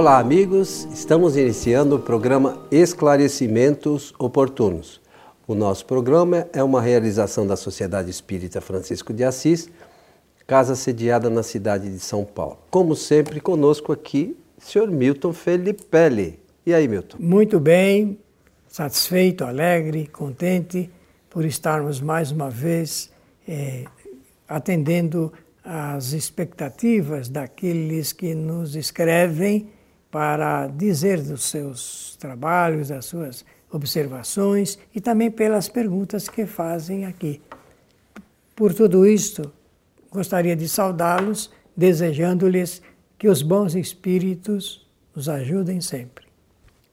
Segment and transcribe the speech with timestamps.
[0.00, 0.88] Olá, amigos.
[0.94, 4.98] Estamos iniciando o programa Esclarecimentos Oportunos.
[5.46, 9.68] O nosso programa é uma realização da Sociedade Espírita Francisco de Assis,
[10.46, 12.56] casa sediada na cidade de São Paulo.
[12.70, 15.84] Como sempre, conosco aqui, senhor Milton Felipe.
[16.64, 17.18] E aí, Milton?
[17.20, 18.18] Muito bem,
[18.66, 20.90] satisfeito, alegre, contente
[21.28, 23.10] por estarmos mais uma vez
[23.46, 23.84] eh,
[24.48, 25.30] atendendo
[25.62, 29.68] às expectativas daqueles que nos escrevem
[30.10, 37.40] para dizer dos seus trabalhos, das suas observações e também pelas perguntas que fazem aqui.
[38.56, 39.52] Por tudo isto,
[40.10, 42.82] gostaria de saudá-los, desejando-lhes
[43.16, 46.26] que os bons espíritos os ajudem sempre.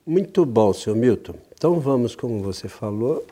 [0.06, 1.34] Muito bom, senhor Milton.
[1.54, 3.26] Então vamos, como você falou,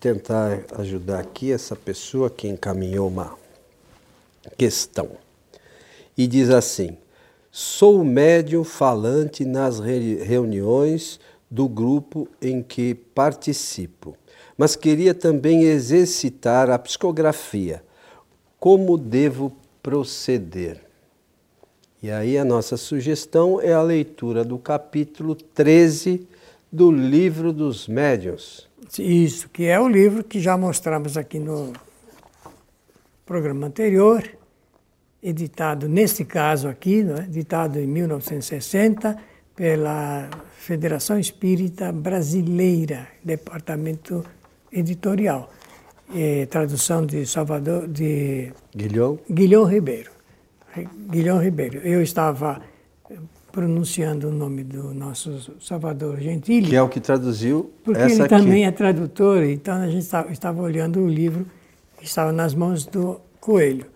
[0.00, 3.36] tentar ajudar aqui essa pessoa que encaminhou uma
[4.58, 5.10] questão.
[6.16, 6.96] E diz assim:
[7.58, 11.18] Sou médium falante nas reuniões
[11.50, 14.14] do grupo em que participo,
[14.58, 17.82] mas queria também exercitar a psicografia.
[18.60, 20.82] Como devo proceder?
[22.02, 26.28] E aí a nossa sugestão é a leitura do capítulo 13
[26.70, 28.68] do Livro dos Médiuns.
[28.98, 31.72] Isso, que é o livro que já mostramos aqui no
[33.24, 34.22] programa anterior,
[35.28, 37.24] editado, neste caso aqui, é?
[37.24, 39.16] editado em 1960
[39.56, 44.24] pela Federação Espírita Brasileira, Departamento
[44.72, 45.50] Editorial.
[46.14, 49.18] É, tradução de Salvador, de Guilhom?
[49.28, 50.12] Guilhom Ribeiro.
[51.10, 51.78] Guilhom Ribeiro.
[51.78, 52.62] Eu estava
[53.50, 56.68] pronunciando o nome do nosso Salvador Gentili.
[56.68, 58.28] Que é o que traduziu Porque essa ele aqui.
[58.28, 61.44] também é tradutor, então a gente estava, estava olhando o livro
[61.98, 63.95] que estava nas mãos do Coelho.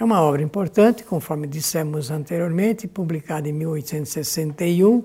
[0.00, 5.04] É uma obra importante, conforme dissemos anteriormente, publicada em 1861,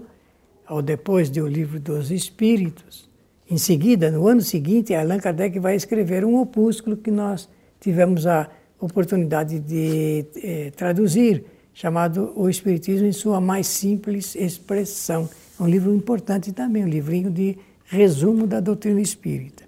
[0.66, 3.09] ao depois do Livro dos Espíritos.
[3.52, 8.50] Em seguida, no ano seguinte, Allan Kardec vai escrever um opúsculo que nós tivemos a
[8.80, 11.44] oportunidade de eh, traduzir,
[11.74, 15.30] chamado O Espiritismo em sua mais simples expressão.
[15.59, 19.66] É um livro importante também, um livrinho de resumo da doutrina espírita.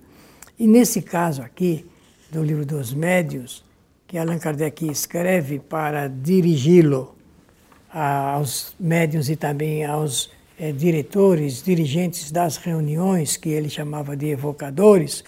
[0.57, 1.85] E nesse caso aqui,
[2.31, 3.66] do livro dos médios,
[4.07, 7.13] que Allan Kardec escreve para dirigi-lo
[7.93, 15.25] aos médios e também aos é, diretores, dirigentes das reuniões, que ele chamava de evocadores,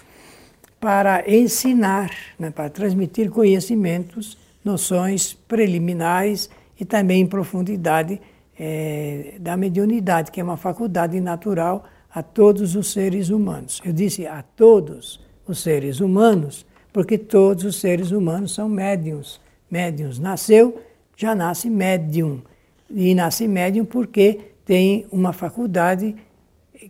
[0.80, 6.48] para ensinar, né, para transmitir conhecimentos, noções preliminares
[6.78, 8.18] e também em profundidade
[8.58, 13.80] é, da mediunidade, que é uma faculdade natural a todos os seres humanos.
[13.84, 19.40] Eu disse a todos os seres humanos, porque todos os seres humanos são médiums.
[19.70, 20.82] Médiums nasceu,
[21.16, 22.42] já nasce médium.
[22.88, 26.16] E nasce médium porque tem uma faculdade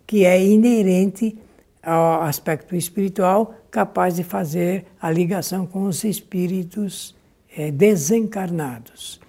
[0.06, 1.36] que é inerente
[1.82, 7.14] ao aspecto espiritual, capaz de fazer a ligação com os espíritos
[7.56, 9.20] é, desencarnados.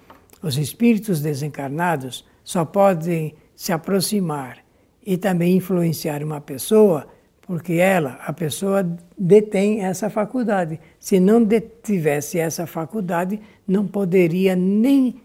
[0.42, 4.58] Os espíritos desencarnados só podem se aproximar
[5.04, 7.06] e também influenciar uma pessoa
[7.42, 8.88] porque ela, a pessoa,
[9.18, 10.80] detém essa faculdade.
[10.98, 11.46] Se não
[11.82, 15.20] tivesse essa faculdade, não poderia nem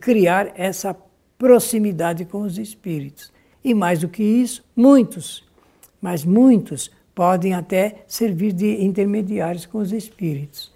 [0.00, 0.94] criar essa
[1.38, 3.32] proximidade com os espíritos.
[3.64, 5.44] E mais do que isso, muitos,
[6.00, 10.72] mas muitos podem até servir de intermediários com os espíritos.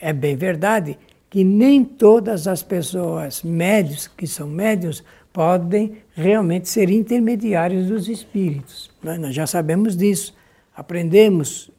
[0.00, 0.98] É bem verdade
[1.28, 5.02] que nem todas as pessoas médios, que são médios,
[5.34, 8.88] podem realmente ser intermediários dos espíritos.
[9.02, 9.18] Né?
[9.18, 10.32] Nós já sabemos disso.
[10.76, 11.72] Aprendemos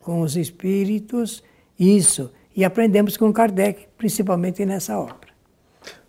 [0.00, 1.44] com os espíritos
[1.78, 5.28] isso e aprendemos com Kardec, principalmente nessa obra.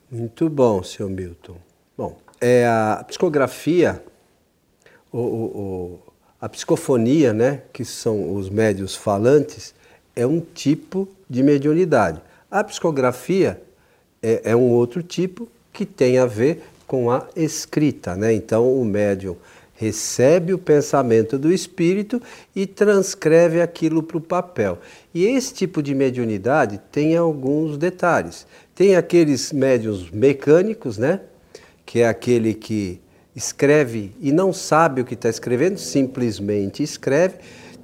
[0.09, 1.57] Muito bom, senhor Milton.
[1.95, 4.03] Bom, é a psicografia,
[5.11, 5.99] o, o,
[6.41, 9.75] a psicofonia, né, que são os médios falantes,
[10.15, 12.19] é um tipo de mediunidade.
[12.49, 13.61] A psicografia
[14.23, 18.33] é, é um outro tipo que tem a ver com a escrita, né?
[18.33, 19.37] Então o médium
[19.75, 22.19] recebe o pensamento do espírito
[22.55, 24.79] e transcreve aquilo para o papel.
[25.13, 28.47] E esse tipo de mediunidade tem alguns detalhes.
[28.73, 31.21] Tem aqueles médiums mecânicos, né?
[31.85, 32.99] Que é aquele que
[33.35, 37.35] escreve e não sabe o que está escrevendo, simplesmente escreve.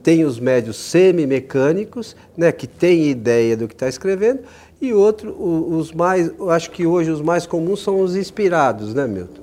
[0.01, 2.51] Tem os médios semimecânicos, né?
[2.51, 4.39] Que tem ideia do que está escrevendo
[4.81, 9.07] e outro, os mais, eu acho que hoje os mais comuns são os inspirados, né,
[9.07, 9.41] Milton?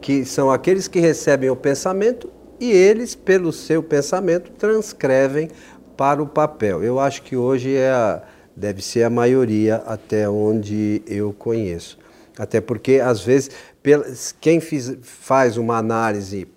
[0.00, 5.48] Que são aqueles que recebem o pensamento e eles, pelo seu pensamento, transcrevem
[5.96, 6.82] para o papel.
[6.82, 8.22] Eu acho que hoje é a,
[8.56, 11.98] deve ser a maioria até onde eu conheço.
[12.38, 13.50] Até porque, às vezes,
[14.40, 14.60] quem
[15.02, 16.48] faz uma análise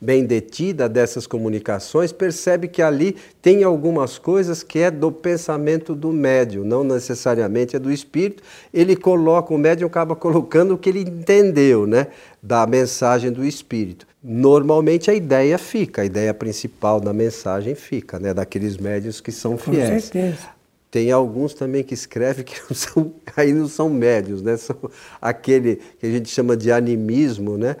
[0.00, 6.12] bem detida dessas comunicações percebe que ali tem algumas coisas que é do pensamento do
[6.12, 8.42] médium, não necessariamente é do espírito.
[8.72, 12.08] Ele coloca, o médium acaba colocando o que ele entendeu, né,
[12.42, 14.06] da mensagem do espírito.
[14.22, 19.56] Normalmente a ideia fica, a ideia principal da mensagem fica, né, daqueles médios que são
[19.56, 20.06] fiéis.
[20.06, 20.56] Com certeza.
[20.90, 24.56] Tem alguns também que escrevem que não são, aí não são médios, né?
[24.56, 24.76] São
[25.20, 27.76] aquele que a gente chama de animismo, né?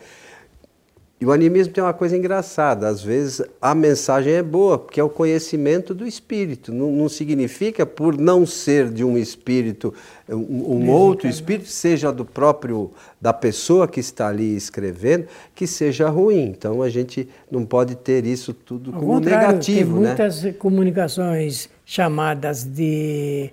[1.18, 5.02] E o animismo tem uma coisa engraçada, às vezes a mensagem é boa, porque é
[5.02, 6.74] o conhecimento do espírito.
[6.74, 9.94] Não, não significa, por não ser de um espírito,
[10.28, 16.06] um, um outro espírito, seja do próprio, da pessoa que está ali escrevendo, que seja
[16.10, 16.44] ruim.
[16.50, 19.94] Então a gente não pode ter isso tudo Ao como negativo.
[19.94, 20.08] Tem né?
[20.08, 20.52] muitas né?
[20.52, 23.50] comunicações chamadas de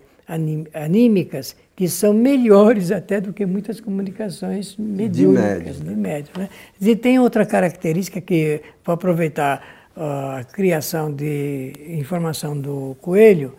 [0.74, 6.38] anímicas que são melhores até do que muitas comunicações mediúnicas, de médios.
[6.38, 6.50] Né?
[6.80, 13.54] E tem outra característica que, vou aproveitar a criação de informação do Coelho,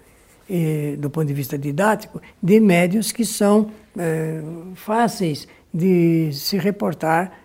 [0.49, 4.41] e, do ponto de vista didático, de médios que são é,
[4.75, 7.41] fáceis de se reportar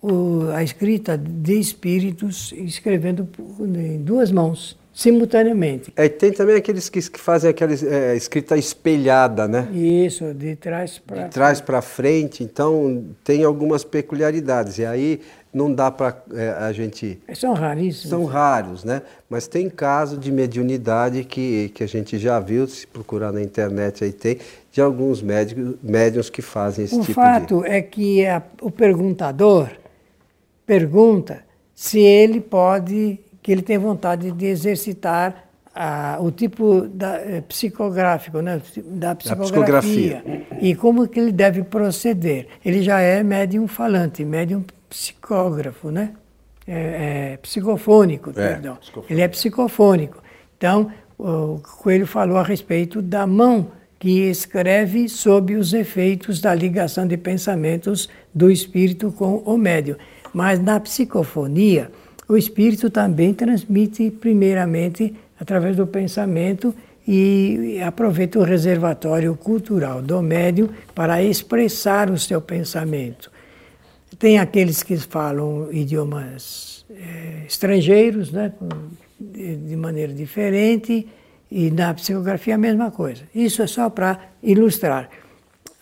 [0.00, 3.28] o, a escrita de espíritos escrevendo
[3.60, 5.92] em duas mãos simultaneamente.
[5.96, 9.68] É, tem também aqueles que, que fazem aquela é, escrita espelhada, né?
[9.72, 14.78] Isso, de trás para De trás para frente, então tem algumas peculiaridades.
[14.78, 15.20] E aí
[15.52, 17.20] não dá para é, a gente.
[17.34, 18.08] São raríssimos.
[18.08, 19.02] São raros, né?
[19.28, 24.04] Mas tem caso de mediunidade que, que a gente já viu, se procurar na internet
[24.04, 24.38] aí tem,
[24.70, 27.12] de alguns médicos, médiums que fazem esse o tipo de.
[27.12, 29.68] O fato é que a, o perguntador
[30.64, 31.42] pergunta
[31.74, 38.40] se ele pode que ele tem vontade de exercitar a, o tipo da, é, psicográfico,
[38.40, 42.46] né, da psicografia, psicografia, e como que ele deve proceder.
[42.64, 46.12] Ele já é médium falante, médium psicógrafo, né?
[46.66, 48.76] É, é, psicofônico, é, perdão.
[48.76, 49.12] Psicofônico.
[49.12, 50.22] Ele é psicofônico.
[50.56, 57.06] Então, o Coelho falou a respeito da mão que escreve sob os efeitos da ligação
[57.06, 59.96] de pensamentos do espírito com o médium.
[60.32, 61.90] Mas na psicofonia,
[62.32, 66.74] o espírito também transmite, primeiramente, através do pensamento
[67.06, 73.30] e aproveita o reservatório cultural do médium para expressar o seu pensamento.
[74.18, 78.50] Tem aqueles que falam idiomas é, estrangeiros, né,
[79.20, 81.06] de, maneira diferente,
[81.50, 83.24] e na psicografia a mesma coisa.
[83.34, 85.10] Isso é só para ilustrar.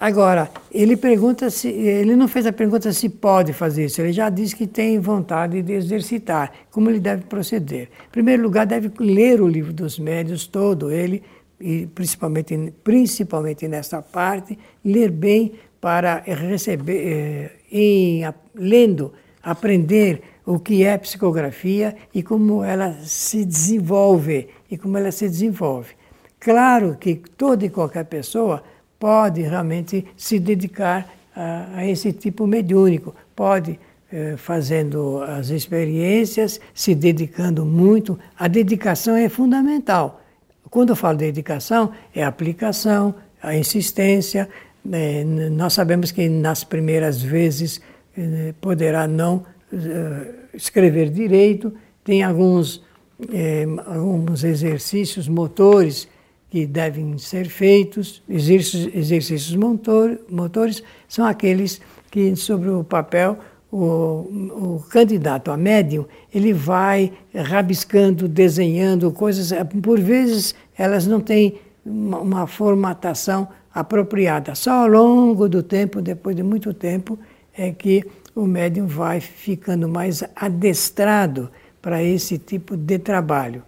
[0.00, 4.30] Agora, ele pergunta se ele não fez a pergunta se pode fazer isso, ele já
[4.30, 6.50] disse que tem vontade de exercitar.
[6.70, 7.90] Como ele deve proceder?
[8.08, 11.22] Em primeiro lugar, deve ler o livro dos médios todo ele
[11.60, 18.22] e principalmente principalmente nessa parte, ler bem para receber eh, em
[18.54, 19.12] lendo
[19.42, 25.94] aprender o que é psicografia e como ela se desenvolve e como ela se desenvolve.
[26.38, 28.62] Claro que toda e qualquer pessoa
[29.00, 33.80] pode realmente se dedicar a, a esse tipo mediúnico, pode
[34.12, 38.18] eh, fazendo as experiências, se dedicando muito.
[38.38, 40.20] A dedicação é fundamental.
[40.68, 44.48] Quando eu falo dedicação, é a aplicação, a insistência.
[44.92, 47.80] Eh, nós sabemos que nas primeiras vezes
[48.16, 51.72] eh, poderá não eh, escrever direito,
[52.04, 52.84] tem alguns,
[53.32, 56.06] eh, alguns exercícios motores
[56.50, 61.80] que devem ser feitos, exercícios, exercícios motor, motores, são aqueles
[62.10, 63.38] que, sobre o papel,
[63.70, 66.04] o, o, candidato a médium,
[66.34, 71.54] ele vai rabiscando, desenhando coisas, por vezes elas não têm
[71.86, 74.56] uma, uma formatação apropriada.
[74.56, 77.16] Só ao longo do tempo, depois de muito tempo,
[77.56, 78.04] é que
[78.34, 81.48] o médium vai ficando mais adestrado
[81.80, 83.62] para esse tipo de trabalho.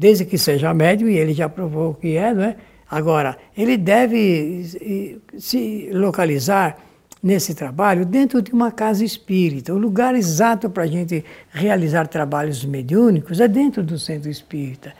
[0.00, 2.56] Desde que seja médio, e ele já provou que é, não é?
[2.90, 6.78] Agora, ele deve se localizar
[7.22, 9.74] nesse trabalho dentro de uma casa espírita.
[9.74, 14.94] O lugar exato para a gente realizar trabalhos mediúnicos é dentro do centro espírita.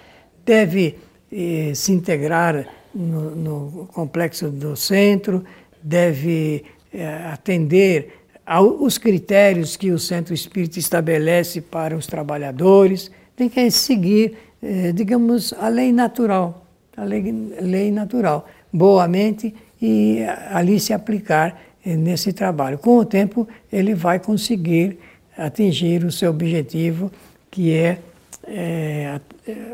[0.44, 0.98] Deve
[1.32, 5.42] eh, se integrar no, no, complexo do centro,
[5.82, 13.70] deve eh, atender aos critérios que o centro espírita estabelece para os trabalhadores, tem que
[13.70, 17.22] seguir é, digamos, a lei natural, a lei,
[17.60, 22.78] lei natural, boamente e ali se aplicar é, nesse trabalho.
[22.78, 24.98] Com o tempo, ele vai conseguir
[25.36, 27.10] atingir o seu objetivo,
[27.50, 27.98] que é,
[28.44, 29.20] é,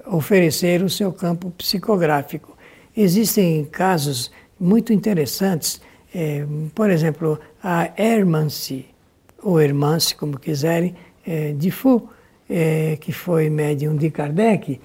[0.06, 2.56] oferecer o seu campo psicográfico.
[2.96, 5.80] Existem casos muito interessantes.
[6.14, 8.86] É, por exemplo, a Hermancy,
[9.42, 10.94] ou Hermance, como quiserem,
[11.26, 12.08] é, de Fu,
[12.48, 14.80] é, que foi médium de Kardec,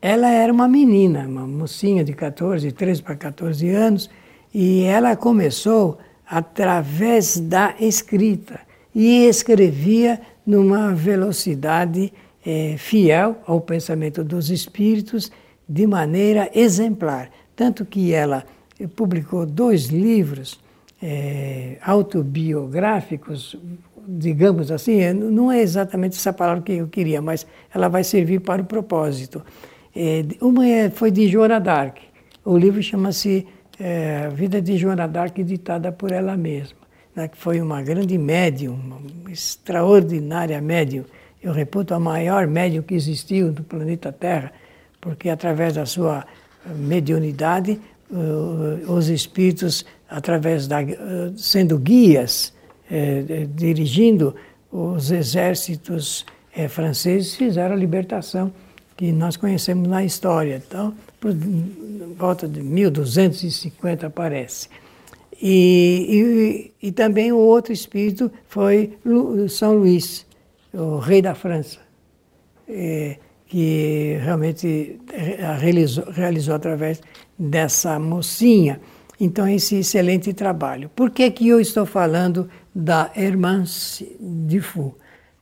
[0.00, 4.10] ela era uma menina, uma mocinha de 14, 13 para 14 anos,
[4.54, 8.60] e ela começou através da escrita
[8.94, 12.12] e escrevia numa velocidade
[12.44, 15.30] é, fiel ao pensamento dos espíritos
[15.68, 17.30] de maneira exemplar.
[17.54, 18.44] Tanto que ela
[18.96, 20.60] publicou dois livros
[21.02, 23.56] é, autobiográficos,
[24.08, 28.40] digamos assim, é, não é exatamente essa palavra que eu queria, mas ela vai servir
[28.40, 29.42] para o propósito.
[29.94, 32.00] É, uma é, foi de Joana d'Arc.
[32.42, 33.46] O livro chama-se
[33.78, 36.78] é, Vida de Joana d'Arc, ditada por ela mesma,
[37.14, 41.04] né, que foi uma grande médium, uma extraordinária médium.
[41.42, 44.52] Eu reputo a maior médium que existiu no planeta Terra,
[45.00, 46.24] porque através da sua
[46.76, 47.80] mediunidade,
[48.88, 50.78] os espíritos, através da,
[51.36, 52.52] sendo guias,
[52.90, 54.34] é, dirigindo
[54.70, 58.52] os exércitos é, franceses, fizeram a libertação
[58.96, 60.62] que nós conhecemos na história.
[60.66, 61.32] Então, por
[62.16, 64.68] volta de 1250 aparece.
[65.40, 68.98] E, e, e, também o outro espírito foi
[69.48, 70.26] São Luís,
[70.74, 71.78] o rei da França,
[72.68, 73.16] é,
[73.46, 74.98] que realmente
[75.60, 77.00] realizou, realizou através
[77.38, 78.80] dessa mocinha.
[79.20, 80.90] Então, esse excelente trabalho.
[80.94, 84.16] Por que, que eu estou falando da Hermance
[84.62, 84.94] Fu?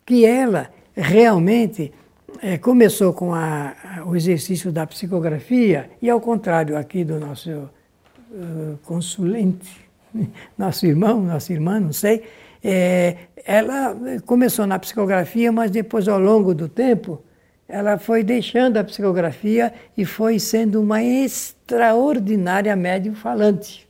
[0.07, 1.93] Que ela realmente
[2.41, 3.75] é, começou com a,
[4.07, 9.87] o exercício da psicografia, e ao contrário aqui do nosso uh, consulente,
[10.57, 12.25] nosso irmão, nossa irmã, não sei,
[12.65, 17.23] é, ela começou na psicografia, mas depois, ao longo do tempo,
[17.69, 23.87] ela foi deixando a psicografia e foi sendo uma extraordinária médium falante.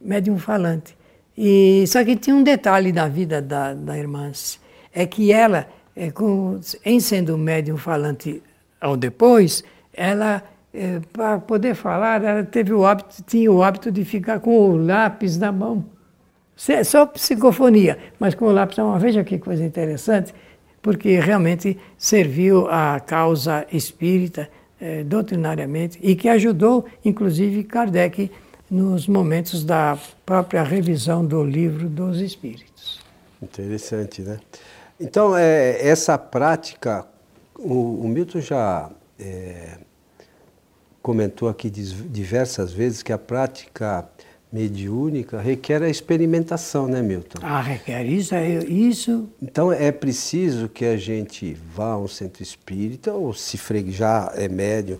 [0.00, 0.97] Médium falante.
[1.40, 4.32] E, só que tinha um detalhe na vida da, da irmã,
[4.92, 8.42] é que ela, é, com, em sendo médium falante
[8.80, 9.62] ao depois,
[9.94, 10.42] ela,
[10.74, 14.76] é, para poder falar, ela teve o hábito, tinha o hábito de ficar com o
[14.76, 15.84] lápis na mão.
[16.84, 18.98] Só psicofonia, mas com o lápis na mão.
[18.98, 20.34] Veja que coisa interessante
[20.82, 28.28] porque realmente serviu à causa espírita eh, doutrinariamente e que ajudou, inclusive, Kardec
[28.70, 33.00] nos momentos da própria revisão do livro dos Espíritos.
[33.42, 34.40] Interessante, né?
[35.00, 37.06] Então, é, essa prática,
[37.58, 39.78] o, o Milton já é,
[41.00, 44.08] comentou aqui diversas vezes que a prática
[44.52, 47.38] mediúnica requer a experimentação, né, Milton?
[47.42, 49.28] Ah, requer isso, é isso.
[49.40, 53.58] Então é preciso que a gente vá a um centro espírita, ou se
[53.88, 54.98] já é médium,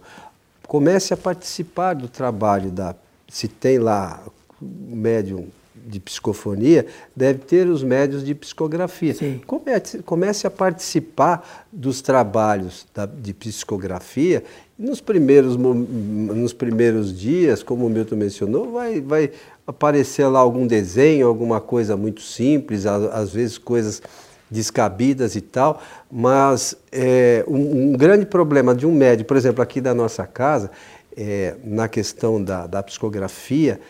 [0.66, 2.94] comece a participar do trabalho da.
[3.28, 4.22] Se tem lá
[4.60, 5.48] médium
[5.86, 9.14] de psicofonia, deve ter os médios de psicografia.
[9.14, 9.40] Sim.
[9.46, 14.44] Comece, comece a participar dos trabalhos da, de psicografia.
[14.78, 19.30] Nos primeiros, nos primeiros dias, como o Milton mencionou, vai, vai
[19.66, 24.02] aparecer lá algum desenho, alguma coisa muito simples, às vezes coisas
[24.50, 29.80] descabidas e tal, mas é, um, um, grande problema de um médico, por exemplo, aqui
[29.80, 30.70] da nossa casa,
[31.16, 33.80] é, na questão da, da psicografia,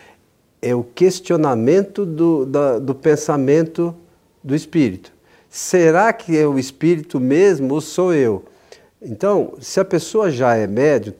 [0.61, 3.95] é o questionamento do, da, do pensamento
[4.43, 5.11] do espírito.
[5.49, 8.43] Será que é o espírito mesmo ou sou eu?
[9.01, 11.13] Então, se a pessoa já é médio,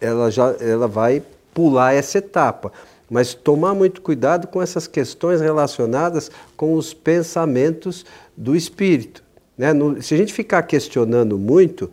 [0.00, 2.72] ela, já, ela vai pular essa etapa.
[3.10, 8.04] Mas tomar muito cuidado com essas questões relacionadas com os pensamentos
[8.36, 9.22] do espírito.
[9.58, 9.72] Né?
[9.72, 11.90] No, se a gente ficar questionando muito,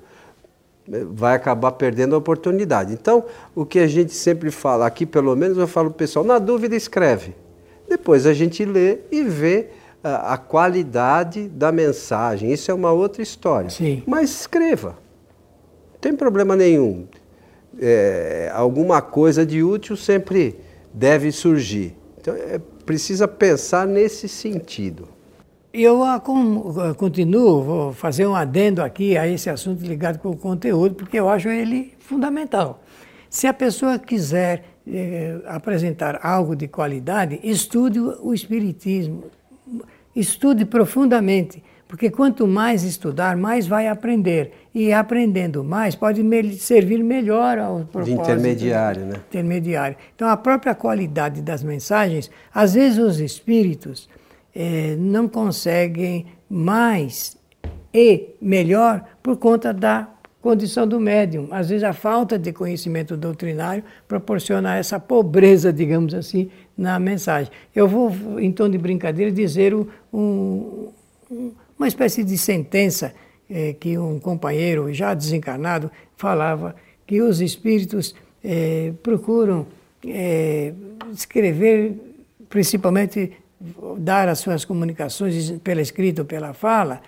[0.87, 2.93] vai acabar perdendo a oportunidade.
[2.93, 3.23] Então,
[3.55, 6.39] o que a gente sempre fala, aqui pelo menos eu falo para o pessoal, na
[6.39, 7.35] dúvida escreve.
[7.87, 9.67] Depois a gente lê e vê
[10.03, 12.51] a, a qualidade da mensagem.
[12.51, 13.69] Isso é uma outra história.
[13.69, 14.03] Sim.
[14.05, 14.97] Mas escreva.
[15.93, 17.07] Não tem problema nenhum.
[17.79, 20.57] É, alguma coisa de útil sempre
[20.93, 21.95] deve surgir.
[22.19, 25.07] Então, é, precisa pensar nesse sentido.
[25.73, 26.01] Eu
[26.97, 31.29] continuo, vou fazer um adendo aqui a esse assunto ligado com o conteúdo, porque eu
[31.29, 32.83] acho ele fundamental.
[33.29, 39.23] Se a pessoa quiser eh, apresentar algo de qualidade, estude o Espiritismo,
[40.13, 44.51] estude profundamente, porque quanto mais estudar, mais vai aprender.
[44.75, 48.15] E aprendendo mais, pode me servir melhor ao propósito.
[48.15, 49.15] De intermediário, né?
[49.29, 49.97] Intermediário.
[50.15, 54.09] Então, a própria qualidade das mensagens, às vezes os espíritos
[54.55, 57.37] é, não conseguem mais
[57.93, 60.07] e melhor por conta da
[60.41, 61.47] condição do médium.
[61.51, 67.51] Às vezes a falta de conhecimento doutrinário proporciona essa pobreza, digamos assim, na mensagem.
[67.75, 69.73] Eu vou, em tom de brincadeira, dizer
[70.11, 70.89] um,
[71.77, 73.13] uma espécie de sentença
[73.49, 79.67] eh, que um companheiro já desencarnado falava que os espíritos eh, procuram
[80.05, 80.73] eh,
[81.13, 81.95] escrever,
[82.49, 83.31] principalmente
[83.97, 87.01] dar as suas comunicações pela escrita ou pela fala,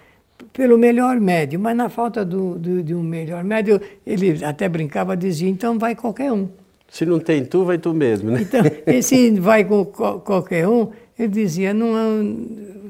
[0.51, 5.15] pelo melhor médio, mas na falta do, do, de um melhor médio, ele até brincava,
[5.15, 6.49] dizia, então vai qualquer um.
[6.89, 8.41] Se não tem tu, vai tu mesmo, né?
[8.41, 8.61] Então,
[9.01, 11.91] se vai com qualquer um, ele dizia, não,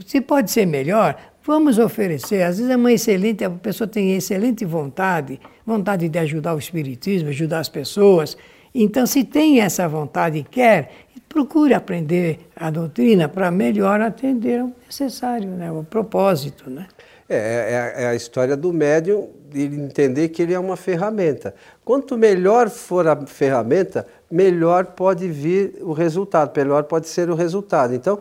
[0.06, 1.16] se pode ser melhor,
[1.46, 2.42] vamos oferecer.
[2.42, 7.30] Às vezes é uma excelente, a pessoa tem excelente vontade, vontade de ajudar o espiritismo,
[7.30, 8.38] ajudar as pessoas.
[8.74, 10.92] Então, se tem essa vontade e quer,
[11.30, 16.88] procure aprender a doutrina para melhor atender ao necessário, né, ao propósito, né?
[17.28, 21.56] É, é, é, a história do médium ele entender que ele é uma ferramenta.
[21.86, 27.94] Quanto melhor for a ferramenta, melhor pode vir o resultado, melhor pode ser o resultado.
[27.94, 28.20] Então,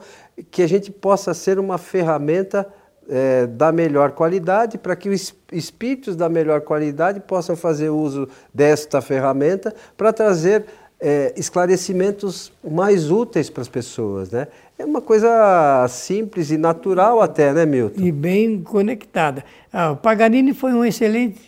[0.50, 2.66] que a gente possa ser uma ferramenta
[3.09, 9.00] é, da melhor qualidade, para que os espíritos da melhor qualidade possam fazer uso desta
[9.00, 10.64] ferramenta para trazer
[11.00, 14.47] é, esclarecimentos mais úteis para as pessoas, né?
[14.78, 18.00] É uma coisa simples e natural até, né, Milton?
[18.00, 19.44] E bem conectada.
[19.73, 21.40] Ah, o Paganini foi um excelente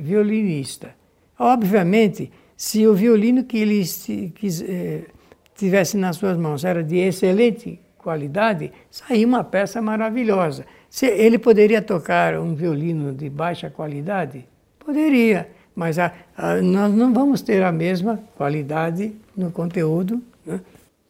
[0.00, 0.94] violinista.
[1.38, 5.02] Obviamente, se o violino que ele eh,
[5.54, 10.64] tivesse nas suas mãos era de excelente qualidade, saía uma peça maravilhosa.
[10.88, 14.46] Se ele poderia tocar um violino de baixa qualidade?
[14.78, 20.22] Poderia, mas a, a, nós não vamos ter a mesma qualidade no conteúdo.
[20.46, 20.60] Né?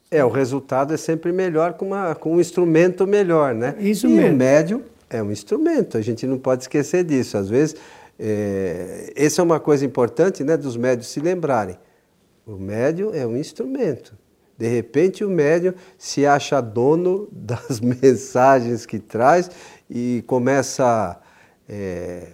[0.09, 3.75] É, o resultado é sempre melhor com, uma, com um instrumento melhor, né?
[3.77, 4.33] Isso e mesmo.
[4.33, 7.37] o médium é um instrumento, a gente não pode esquecer disso.
[7.37, 7.75] Às vezes,
[8.19, 11.77] é, essa é uma coisa importante né, dos médios se lembrarem.
[12.43, 14.17] O médium é um instrumento.
[14.57, 19.49] De repente, o médium se acha dono das mensagens que traz
[19.89, 21.19] e começa
[21.69, 22.33] é,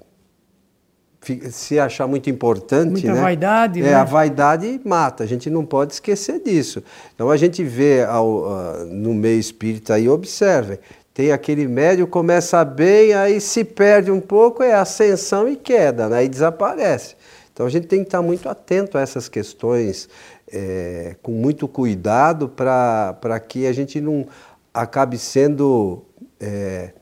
[1.51, 2.91] se achar muito importante.
[2.91, 3.21] Muita né?
[3.21, 3.79] vaidade.
[3.81, 3.93] É, né?
[3.93, 6.83] a vaidade mata, a gente não pode esquecer disso.
[7.13, 10.79] Então a gente vê ao, uh, no meio espírita aí, observem,
[11.13, 16.19] tem aquele médio, começa bem, aí se perde um pouco, é ascensão e queda, né?
[16.19, 17.15] aí desaparece.
[17.53, 20.09] Então a gente tem que estar muito atento a essas questões,
[20.51, 24.27] é, com muito cuidado, para que a gente não
[24.73, 26.03] acabe sendo.
[26.39, 26.93] É,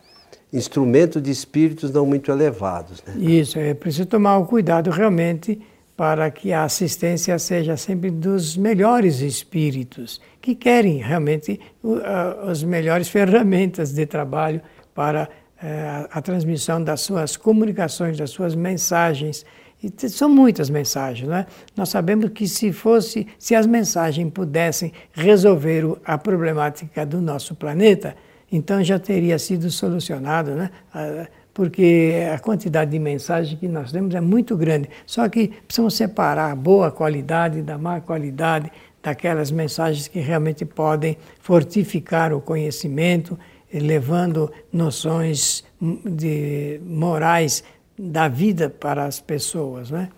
[0.53, 3.01] instrumento de espíritos não muito elevados.
[3.03, 3.13] Né?
[3.17, 5.61] Isso, é preciso tomar o cuidado realmente
[5.95, 11.59] para que a assistência seja sempre dos melhores espíritos, que querem realmente
[12.47, 14.61] as melhores ferramentas de trabalho
[14.95, 15.29] para
[15.61, 19.45] eh, a transmissão das suas comunicações, das suas mensagens.
[19.83, 21.47] E são muitas mensagens, né?
[21.75, 28.15] Nós sabemos que se fosse, se as mensagens pudessem resolver a problemática do nosso planeta,
[28.51, 30.69] então já teria sido solucionado, né?
[31.53, 34.89] porque a quantidade de mensagens que nós temos é muito grande.
[35.05, 41.17] Só que precisamos separar a boa qualidade da má qualidade, daquelas mensagens que realmente podem
[41.39, 43.37] fortificar o conhecimento,
[43.73, 45.63] levando noções
[46.05, 47.63] de morais
[48.03, 49.91] da vida para as pessoas.
[49.91, 50.09] Né?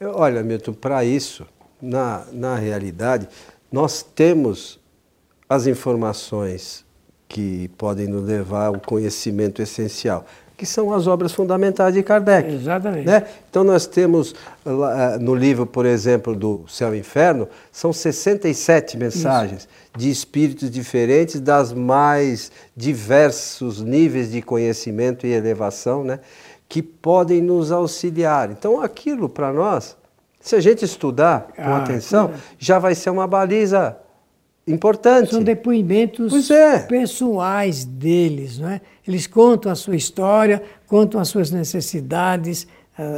[0.00, 1.46] Olha, Milton, para isso,
[1.80, 3.28] na, na realidade,
[3.70, 4.80] nós temos
[5.48, 6.84] as informações
[7.28, 12.52] que podem nos levar ao conhecimento essencial, que são as obras fundamentais de Kardec.
[12.52, 13.06] Exatamente.
[13.06, 13.24] Né?
[13.48, 14.34] Então nós temos
[14.66, 19.68] eh, no livro, por exemplo, do Céu e Inferno, são 67 mensagens Isso.
[19.96, 26.18] de espíritos diferentes das mais diversos níveis de conhecimento e elevação, né?
[26.70, 28.48] Que podem nos auxiliar.
[28.52, 29.96] Então aquilo para nós,
[30.38, 32.30] se a gente estudar com ah, atenção,
[32.60, 33.98] já vai ser uma baliza
[34.64, 35.32] importante.
[35.32, 36.78] São depoimentos é.
[36.78, 38.80] pessoais deles, não é?
[39.06, 42.68] Eles contam a sua história, contam as suas necessidades,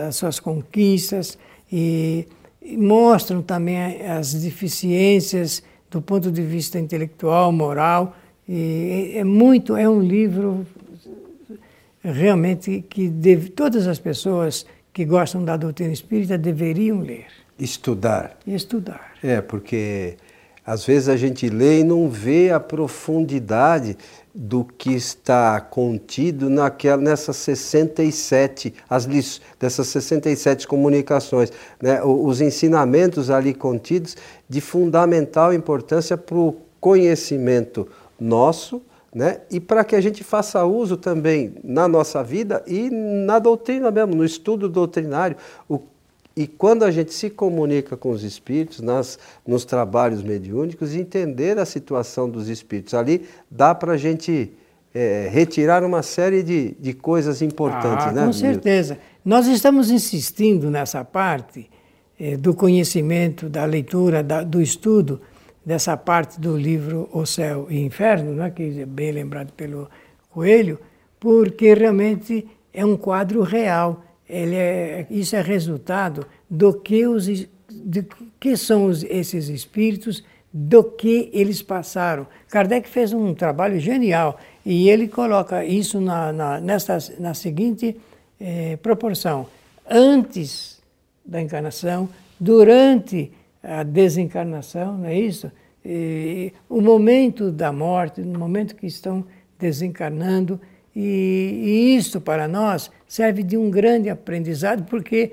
[0.09, 1.37] as suas conquistas
[1.71, 2.27] e,
[2.63, 8.17] e mostram também as deficiências do ponto de vista intelectual, moral.
[8.49, 10.67] E é muito, é um livro
[12.03, 17.27] realmente que deve, todas as pessoas que gostam da doutrina espírita deveriam ler.
[17.59, 18.37] Estudar.
[18.47, 19.13] Estudar.
[19.23, 20.17] É, porque
[20.65, 23.97] às vezes a gente lê e não vê a profundidade
[24.35, 29.07] do que está contido naquela, nessas 67, as
[29.59, 32.03] dessas 67 comunicações, né?
[32.03, 34.17] os ensinamentos ali contidos
[34.49, 37.87] de fundamental importância para o conhecimento
[38.19, 38.81] nosso,
[39.15, 39.41] né?
[39.51, 44.15] e para que a gente faça uso também na nossa vida e na doutrina mesmo,
[44.15, 45.37] no estudo doutrinário.
[45.69, 45.81] O,
[46.35, 51.67] e quando a gente se comunica com os espíritos, nas, nos trabalhos mediúnicos, entender a
[51.67, 52.95] situação dos espíritos.
[52.95, 54.51] Ali dá para a gente
[54.95, 58.25] é, retirar uma série de, de coisas importantes, ah, né?
[58.25, 58.99] Com certeza.
[59.23, 61.69] Nós estamos insistindo nessa parte
[62.19, 65.21] é, do conhecimento, da leitura, da, do estudo,
[65.65, 69.89] dessa parte do livro O Céu e Inferno, né, que é bem lembrado pelo
[70.31, 70.79] Coelho,
[71.21, 74.05] porque realmente é um quadro real.
[74.29, 78.07] Ele é, isso é resultado do que, os, de
[78.41, 82.27] que são os, esses espíritos, do que eles passaram.
[82.51, 87.97] Kardec fez um trabalho genial e ele coloca isso na, na, nessa, na seguinte
[88.39, 89.47] eh, proporção:
[89.89, 90.83] antes
[91.25, 95.51] da encarnação, durante a desencarnação, não é isso?
[95.85, 99.25] E, o momento da morte, no momento que estão
[99.59, 100.61] desencarnando,
[100.95, 101.01] e,
[101.65, 105.33] e isso para nós serve de um grande aprendizado, porque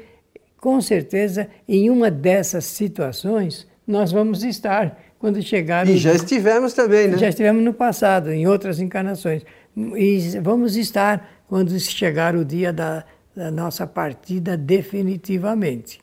[0.58, 5.88] com certeza em uma dessas situações nós vamos estar quando chegar.
[5.88, 7.18] E já estivemos também, né?
[7.18, 9.44] Já estivemos no passado, em outras encarnações.
[9.76, 13.04] E vamos estar quando chegar o dia da,
[13.36, 16.00] da nossa partida definitivamente.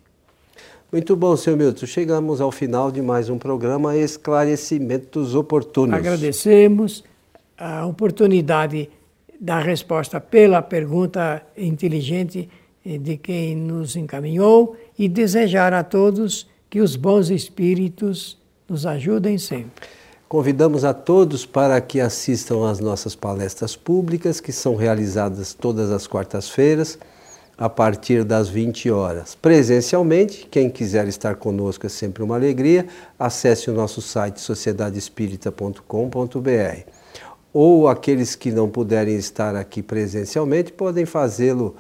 [0.92, 1.85] Muito bom, senhor Milton.
[1.85, 5.96] Chegamos ao final de mais um programa Esclarecimentos Oportunos.
[5.96, 7.03] Agradecemos
[7.59, 8.88] a oportunidade
[9.40, 12.49] da resposta pela pergunta inteligente
[12.85, 19.88] de quem nos encaminhou e desejar a todos que os bons espíritos nos ajudem sempre.
[20.29, 26.07] Convidamos a todos para que assistam às nossas palestras públicas, que são realizadas todas as
[26.07, 26.96] quartas-feiras
[27.59, 29.35] a partir das 20 horas.
[29.35, 32.87] Presencialmente, quem quiser estar conosco é sempre uma alegria,
[33.19, 36.90] acesse o nosso site sociedadespírita.com.br.
[37.53, 41.75] Ou aqueles que não puderem estar aqui presencialmente podem fazê-lo